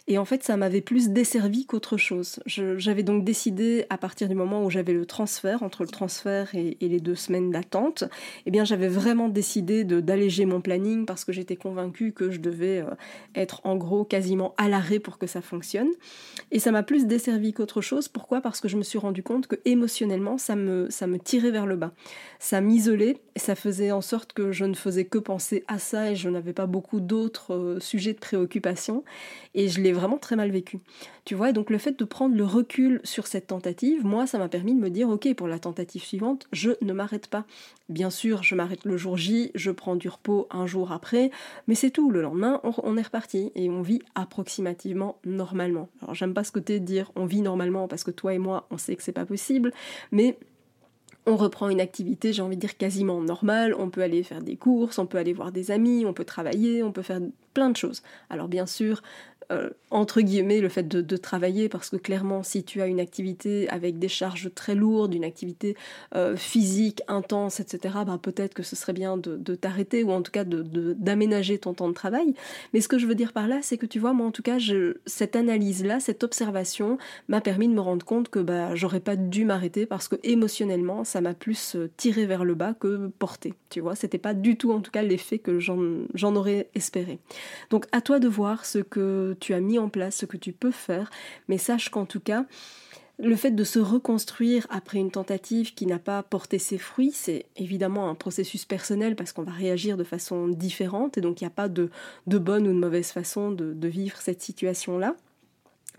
Et 0.08 0.20
en 0.20 0.26
fait, 0.26 0.44
ça 0.44 0.58
m'avait 0.58 0.82
plus 0.82 1.10
desservi 1.10 1.66
qu'autre 1.66 1.98
chose. 1.98 2.40
J'avais 2.46 3.02
donc 3.02 3.24
décidé, 3.24 3.86
à 3.90 3.98
partir 3.98 4.30
du 4.30 4.36
moment 4.36 4.64
où 4.64 4.70
j'avais 4.70 4.94
le 4.94 5.08
transfert, 5.08 5.64
entre 5.64 5.82
le 5.82 5.90
transfert 5.90 6.54
et, 6.54 6.78
les 6.82 7.00
deux 7.00 7.16
semaines 7.16 7.50
d'attente, 7.50 8.04
eh 8.46 8.52
bien, 8.52 8.64
j'avais 8.64 8.90
vraiment 8.90 9.28
décidé 9.28 9.86
d'alléger 9.86 10.46
mon 10.46 10.62
planning 10.62 11.06
parce 11.06 11.26
que 11.26 11.32
j'étais 11.32 11.56
convaincue 11.56 12.12
que 12.12 12.30
je 12.30 12.40
devais 12.40 12.82
euh, 12.82 12.92
être 13.34 13.62
en 13.64 13.76
gros 13.76 14.04
quasiment 14.04 14.54
à 14.58 14.70
l'arrêt 14.70 15.00
pour 15.00 15.18
que 15.18 15.26
ça 15.26 15.42
fonctionne. 15.42 15.90
Et 16.52 16.60
ça 16.60 16.72
m'a 16.72 16.84
plus 16.84 17.08
desservi 17.08 17.54
qu'autre 17.54 17.82
chose. 17.82 18.08
Pourquoi? 18.08 18.42
Parce 18.42 18.62
que 18.62 18.68
je 18.68 18.78
me 18.78 18.84
suis 18.84 19.00
rendu 19.00 19.24
compte 19.24 19.48
que 19.48 19.56
émotionnellement, 19.66 20.38
ça 20.38 20.56
me, 20.56 20.90
ça 20.92 21.08
me 21.08 21.18
tirait 21.18 21.52
vers 21.52 21.66
le 21.66 21.76
bas. 21.76 21.94
Ça 22.40 22.62
m'isolait 22.62 23.18
ça 23.36 23.56
faisait 23.56 23.92
en 23.92 24.02
sorte 24.02 24.34
que 24.34 24.52
je 24.52 24.66
ne 24.66 24.74
faisais 24.74 25.06
que 25.06 25.18
penser 25.18 25.64
à 25.68 25.80
ça 25.80 26.12
et 26.12 26.16
je 26.16 26.30
n'avais 26.30 26.54
pas 26.54 26.66
beaucoup 26.66 27.00
d'autres 27.00 27.54
euh, 27.54 27.80
sujets 27.80 28.14
de 28.14 28.20
préoccupation 28.20 29.04
et 29.56 29.68
je 29.68 29.82
l'ai 29.82 29.94
vraiment 29.94 30.18
très 30.18 30.36
mal 30.36 30.52
vécu. 30.52 30.80
Tu 31.24 31.36
vois, 31.36 31.52
donc 31.52 31.70
le 31.70 31.78
fait 31.78 31.98
de 31.98 32.06
prendre 32.06 32.36
le 32.36 32.44
recul 32.44 33.00
sur 33.04 33.28
cette 33.28 33.48
tentative, 33.48 34.04
moi, 34.06 34.26
ça 34.26 34.38
m'a 34.38 34.50
permis 34.50 34.74
de 34.74 34.80
me 34.80 34.90
dire, 34.90 35.10
ok, 35.10 35.34
pour 35.36 35.48
la 35.48 35.60
tentative 35.60 36.04
suivante, 36.04 36.48
je 36.52 36.72
ne 36.82 36.94
m'arrête 36.94 37.28
pas. 37.28 37.46
Bien 37.90 38.10
sûr, 38.10 38.42
je 38.42 38.56
m'arrête 38.56 38.86
le 38.86 38.98
jour 38.98 39.18
J, 39.18 39.52
je 39.54 39.70
prends 39.70 39.96
du 39.96 40.10
repos 40.10 40.48
un 40.50 40.66
jour 40.66 40.92
après, 40.92 41.30
mais 41.68 41.76
c'est 41.76 41.92
tout. 41.92 42.10
Le 42.10 42.22
lendemain, 42.22 42.60
on, 42.64 42.98
est 42.98 43.02
reparti 43.02 43.52
et 43.56 43.70
on 43.70 43.82
vit 43.82 44.02
approximativement 44.16 45.20
normalement. 45.26 45.90
Alors 46.02 46.16
j'aime 46.16 46.34
pas 46.34 46.44
ce 46.44 46.52
côté 46.52 46.80
de 46.80 46.86
dire 46.86 47.12
on 47.16 47.26
vit 47.26 47.42
normalement 47.42 47.88
parce 47.88 48.04
que 48.04 48.12
toi 48.12 48.34
et 48.34 48.40
moi, 48.40 48.68
on 48.72 48.78
sait 48.78 48.96
que 48.96 49.04
c'est 49.04 49.12
pas 49.12 49.26
possible, 49.26 49.74
mais 50.12 50.38
on 51.25 51.36
reprend 51.36 51.70
une 51.70 51.82
activité, 51.82 52.34
j'ai 52.34 52.42
envie 52.42 52.56
de 52.56 52.62
dire 52.62 52.78
quasiment 52.78 53.22
normale, 53.22 53.75
on 53.78 53.90
peut 53.90 54.01
aller 54.01 54.24
faire 54.24 54.42
des 54.42 54.56
courses, 54.56 54.98
on 54.98 55.06
peut 55.06 55.18
aller 55.18 55.34
voir 55.34 55.51
des 55.51 55.72
amis, 55.72 56.06
on 56.06 56.13
peut 56.13 56.25
travailler, 56.25 56.84
on 56.84 56.92
peut 56.92 57.04
faire 57.04 57.20
plein 57.54 57.70
de 57.70 57.78
choses. 57.78 58.01
Alors 58.30 58.48
bien 58.48 58.66
sûr, 58.66 59.01
euh, 59.51 59.70
entre 59.89 60.22
guillemets 60.22 60.62
le 60.62 60.70
fait 60.70 60.88
de, 60.88 61.17
travailler 61.17 61.67
parce 61.67 61.89
que 61.89 61.98
clairement 61.98 62.43
si 62.43 62.63
tu 62.63 62.81
as 62.81 62.88
une 62.88 63.00
activité 63.00 63.70
avec 63.70 64.00
des 64.00 64.08
charges 64.08 64.50
très 64.55 64.74
lourdes, 64.74 65.13
une 65.13 65.25
activité 65.25 65.75
euh, 66.15 66.38
physique 66.38 67.01
intense, 67.10 67.60
etc., 67.60 67.96
ben 68.05 68.17
peut-être 68.17 68.53
que 68.53 68.63
ce 68.63 68.75
serait 68.75 68.93
bien 68.93 69.17
de, 69.17 69.55
t'arrêter 69.55 70.03
ou 70.03 70.12
en 70.12 70.22
tout 70.22 70.31
cas 70.31 70.46
d'aménager 70.46 71.58
ton 71.58 71.74
temps 71.74 71.89
de 71.89 71.93
travail. 71.93 72.34
Mais 72.74 72.79
ce 72.79 72.88
que 72.88 72.98
je 72.98 73.05
veux 73.05 73.15
dire 73.15 73.34
par 73.34 73.48
là, 73.48 73.60
c'est 73.62 73.77
que 73.77 73.86
tu 73.86 74.00
vois, 74.00 74.13
moi 74.13 74.25
en 74.25 74.31
tout 74.31 74.41
cas, 74.41 74.58
cette 75.05 75.36
analyse-là, 75.36 76.00
cette 76.00 76.24
observation 76.24 76.98
m'a 77.27 77.41
permis 77.41 77.67
de 77.67 77.74
me 77.74 77.81
rendre 77.81 78.05
compte 78.05 78.29
que 78.29 78.39
bah, 78.39 78.74
j'aurais 78.75 79.01
pas 79.01 79.17
dû 79.17 79.43
m'arrêter 79.43 79.86
parce 79.86 80.08
que 80.08 80.15
émotionnellement, 80.24 81.03
ça 81.03 81.20
m'a 81.20 81.34
plus 81.34 81.75
euh, 81.75 81.89
tiré 81.98 82.25
vers 82.25 82.46
le 82.46 82.55
bas 82.55 82.74
que 82.74 83.08
porté. 83.20 83.53
Tu 83.70 83.81
vois, 83.81 83.96
c'était 83.96 84.17
pas 84.17 84.34
du 84.34 84.58
tout 84.58 84.72
en 84.72 84.79
tout 84.79 84.91
cas 84.91 85.01
l'effet 85.01 85.39
que 85.39 85.60
j'en 85.60 86.36
aurais 86.36 86.70
espéré. 86.75 87.20
Donc 87.70 87.86
à 87.91 88.01
toi 88.01 88.20
de 88.20 88.27
voir 88.27 88.65
ce 88.65 88.79
que 88.79 89.36
tu 89.42 89.54
as 89.54 89.60
mis 89.60 89.78
en 89.78 89.90
place, 89.90 90.16
ce 90.16 90.26
que 90.26 90.38
tu 90.38 90.54
peux 90.54 90.72
faire, 90.72 91.12
mais 91.50 91.58
sache 91.58 91.90
qu'en 91.90 92.06
tout 92.06 92.22
cas, 92.22 92.46
le 93.20 93.36
fait 93.36 93.52
de 93.52 93.64
se 93.64 93.80
reconstruire 93.80 94.66
après 94.70 94.98
une 94.98 95.12
tentative 95.12 95.74
qui 95.74 95.86
n'a 95.86 96.00
pas 96.00 96.24
porté 96.24 96.58
ses 96.58 96.78
fruits, 96.78 97.12
c'est 97.12 97.46
évidemment 97.58 98.10
un 98.10 98.16
processus 98.16 98.66
personnel 98.66 99.16
parce 99.16 99.32
qu'on 99.32 99.44
va 99.44 99.52
réagir 99.52 99.98
de 99.98 100.04
façon 100.04 100.48
différente 100.48 101.18
et 101.18 101.22
donc 101.22 101.42
il 101.42 101.44
n'y 101.44 101.50
a 101.50 101.52
pas 101.52 101.68
de, 101.68 101.90
bonne 102.26 102.68
ou 102.68 102.74
de 102.74 102.80
mauvaise 102.80 103.12
façon 103.12 103.52
de 103.52 103.88
vivre 103.88 104.18
cette 104.18 104.42
situation-là. 104.42 105.16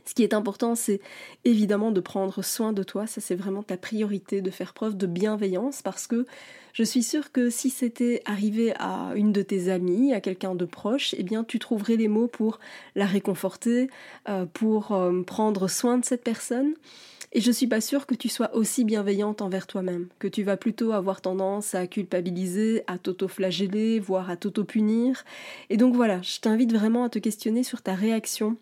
Ce 0.04 0.14
qui 0.14 0.23
est 0.23 0.35
important, 0.35 0.75
c'est 0.75 1.00
évidemment 1.44 1.92
de 1.92 2.00
prendre 2.00 2.42
soin 2.42 2.73
de 2.73 2.82
toi, 2.82 3.06
ça 3.06 3.21
c'est 3.21 3.35
vraiment 3.35 3.62
ta 3.62 3.76
priorité, 3.76 4.40
de 4.40 4.50
faire 4.50 4.75
preuve 4.75 4.97
de 4.97 5.06
bienveillance, 5.06 5.82
parce 5.82 6.06
que 6.06 6.26
je 6.73 6.82
suis 6.82 7.02
sûre 7.02 7.32
que 7.32 7.50
si 7.50 7.71
c'était 7.71 8.23
arrivé 8.25 8.73
à 8.78 9.12
une 9.14 9.32
de 9.32 9.42
tes 9.42 9.68
amies, 9.68 10.12
à 10.14 10.21
quelqu'un 10.21 10.54
de 10.54 10.64
proche, 10.64 11.14
eh 11.18 11.23
bien 11.23 11.44
tu 11.44 11.59
trouverais 11.59 11.97
les 11.97 12.09
mots 12.09 12.28
pour 12.28 12.59
la 12.94 13.06
réconforter, 13.06 13.90
euh, 14.28 14.47
pour 14.47 14.92
euh, 14.92 15.23
prendre 15.23 15.68
soin 15.68 15.99
de 15.99 16.04
cette 16.04 16.25
personne. 16.25 16.75
Et 17.35 17.40
je 17.40 17.50
suis 17.50 17.66
pas 17.66 17.80
sûre 17.80 18.06
que 18.06 18.14
tu 18.14 18.28
sois 18.28 18.54
aussi 18.54 18.85
bienveillante 18.85 19.40
envers 19.40 19.66
toi-même, 19.66 20.09
que 20.18 20.28
tu 20.28 20.42
vas 20.42 20.59
plutôt 20.59 20.92
avoir 20.92 21.23
tendance 21.23 21.75
à 21.75 21.87
culpabiliser, 21.87 22.85
à 22.87 22.99
t'auto-flageller, 22.99 24.00
voire 24.00 24.28
à 24.28 24.37
t'auto-punir. 24.37 25.25
Et 25.71 25.78
donc 25.78 25.94
voilà, 25.94 26.21
je 26.21 26.40
t'invite 26.40 26.75
vraiment 26.75 27.04
à 27.04 27.09
te 27.09 27.18
questionner 27.18 27.62
sur 27.62 27.80
ta 27.80 27.94
réaction 27.94 28.56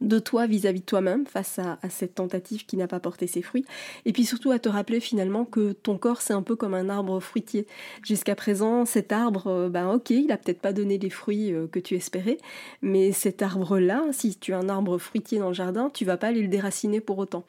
de 0.00 0.18
toi 0.18 0.46
vis-à-vis 0.46 0.80
de 0.80 0.84
toi-même 0.84 1.26
face 1.26 1.58
à, 1.58 1.78
cette 1.88 2.14
tentative 2.14 2.66
qui 2.66 2.76
n'a 2.76 2.86
pas 2.86 3.00
porté 3.00 3.26
ses 3.26 3.42
fruits, 3.42 3.64
et 4.04 4.12
puis 4.12 4.24
surtout 4.24 4.50
à 4.50 4.58
te 4.58 4.68
rappeler 4.68 5.00
finalement 5.00 5.44
que 5.44 5.72
ton 5.72 5.98
corps 5.98 6.20
c'est 6.20 6.32
un 6.32 6.42
peu 6.42 6.56
comme 6.56 6.74
un 6.74 6.88
arbre 6.88 7.20
fruitier. 7.20 7.66
Jusqu'à 8.02 8.34
présent, 8.34 8.84
cet 8.84 9.12
arbre, 9.12 9.68
ben 9.68 9.90
ok, 9.92 10.10
il 10.10 10.30
a 10.32 10.36
peut-être 10.36 10.60
pas 10.60 10.72
donné 10.72 10.98
les 10.98 11.10
fruits 11.10 11.52
euh, 11.52 11.66
que 11.66 11.78
tu 11.78 11.94
espérais, 11.94 12.38
mais 12.82 13.12
cet 13.12 13.42
arbre-là, 13.42 14.04
si 14.12 14.36
tu 14.36 14.52
as 14.52 14.58
un 14.58 14.68
arbre 14.68 14.98
fruitier 14.98 15.38
dans 15.38 15.48
le 15.48 15.54
jardin, 15.54 15.90
tu 15.92 16.04
vas 16.04 16.16
pas 16.16 16.28
aller 16.28 16.42
le 16.42 16.48
déraciner 16.48 17.00
pour 17.00 17.18
autant 17.18 17.44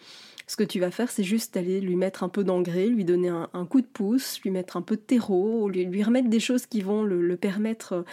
ce 0.49 0.55
que 0.55 0.63
tu 0.63 0.79
vas 0.79 0.89
faire, 0.89 1.11
c'est 1.11 1.23
juste 1.23 1.55
aller 1.57 1.79
lui 1.79 1.95
mettre 1.95 2.23
un 2.23 2.27
peu 2.27 2.43
d'engrais, 2.43 2.87
lui 2.87 3.05
donner 3.05 3.29
un, 3.29 3.65
coup 3.67 3.81
de 3.81 3.85
pouce, 3.85 4.41
lui 4.41 4.49
mettre 4.49 4.77
un 4.77 4.81
peu 4.81 4.95
de 4.95 5.01
terreau, 5.01 5.69
lui, 5.69 6.01
remettre 6.01 6.27
des 6.27 6.39
choses 6.39 6.65
qui 6.65 6.81
vont 6.81 7.03
le, 7.03 7.37
permettre, 7.37 8.03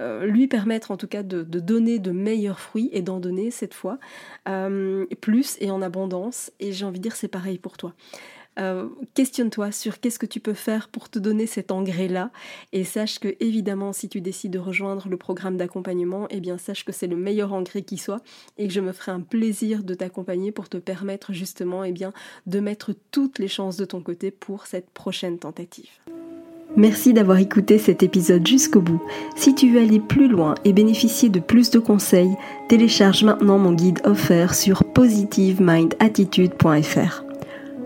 euh, 0.00 0.26
lui 0.26 0.48
permettre 0.48 0.90
en 0.90 0.96
tout 0.96 1.06
cas 1.06 1.22
de, 1.22 1.44
donner 1.44 2.00
de 2.00 2.10
meilleurs 2.10 2.58
fruits 2.58 2.90
et 2.92 3.00
d'en 3.00 3.20
donner 3.20 3.52
cette 3.52 3.74
fois 3.74 4.00
euh, 4.48 5.06
plus 5.20 5.56
et 5.60 5.70
en 5.70 5.82
abondance. 5.82 6.50
Et 6.58 6.72
j'ai 6.72 6.84
envie 6.84 6.98
de 6.98 7.04
dire, 7.04 7.14
c'est 7.14 7.28
pareil 7.28 7.58
pour 7.58 7.76
toi. 7.76 7.94
Euh, 8.58 8.88
questionne-toi 9.14 9.72
sur 9.72 10.00
qu'est-ce 10.00 10.18
que 10.18 10.26
tu 10.26 10.40
peux 10.40 10.54
faire 10.54 10.88
pour 10.88 11.10
te 11.10 11.18
donner 11.18 11.46
cet 11.46 11.70
engrais-là 11.70 12.30
et 12.72 12.84
sache 12.84 13.18
que 13.18 13.34
évidemment 13.40 13.92
si 13.92 14.08
tu 14.08 14.20
décides 14.20 14.52
de 14.52 14.58
rejoindre 14.58 15.08
le 15.08 15.16
programme 15.16 15.56
d'accompagnement, 15.56 16.26
eh 16.30 16.40
bien 16.40 16.58
sache 16.58 16.84
que 16.84 16.92
c'est 16.92 17.08
le 17.08 17.16
meilleur 17.16 17.52
engrais 17.52 17.82
qui 17.82 17.98
soit 17.98 18.22
et 18.58 18.68
que 18.68 18.72
je 18.72 18.80
me 18.80 18.92
ferai 18.92 19.10
un 19.12 19.20
plaisir 19.20 19.82
de 19.82 19.94
t'accompagner 19.94 20.52
pour 20.52 20.68
te 20.68 20.76
permettre 20.76 21.32
justement 21.32 21.82
eh 21.84 21.92
bien, 21.92 22.12
de 22.46 22.60
mettre 22.60 22.92
toutes 23.10 23.38
les 23.38 23.48
chances 23.48 23.76
de 23.76 23.84
ton 23.84 24.00
côté 24.00 24.30
pour 24.30 24.66
cette 24.66 24.90
prochaine 24.90 25.38
tentative. 25.38 25.90
Merci 26.76 27.12
d'avoir 27.12 27.38
écouté 27.38 27.78
cet 27.78 28.02
épisode 28.02 28.44
jusqu'au 28.46 28.80
bout. 28.80 29.02
Si 29.36 29.54
tu 29.54 29.70
veux 29.70 29.80
aller 29.80 30.00
plus 30.00 30.28
loin 30.28 30.54
et 30.64 30.72
bénéficier 30.72 31.28
de 31.28 31.38
plus 31.38 31.70
de 31.70 31.78
conseils, 31.78 32.34
télécharge 32.68 33.22
maintenant 33.22 33.58
mon 33.58 33.72
guide 33.72 34.00
offert 34.04 34.54
sur 34.54 34.82
positivemindattitude.fr. 34.82 37.23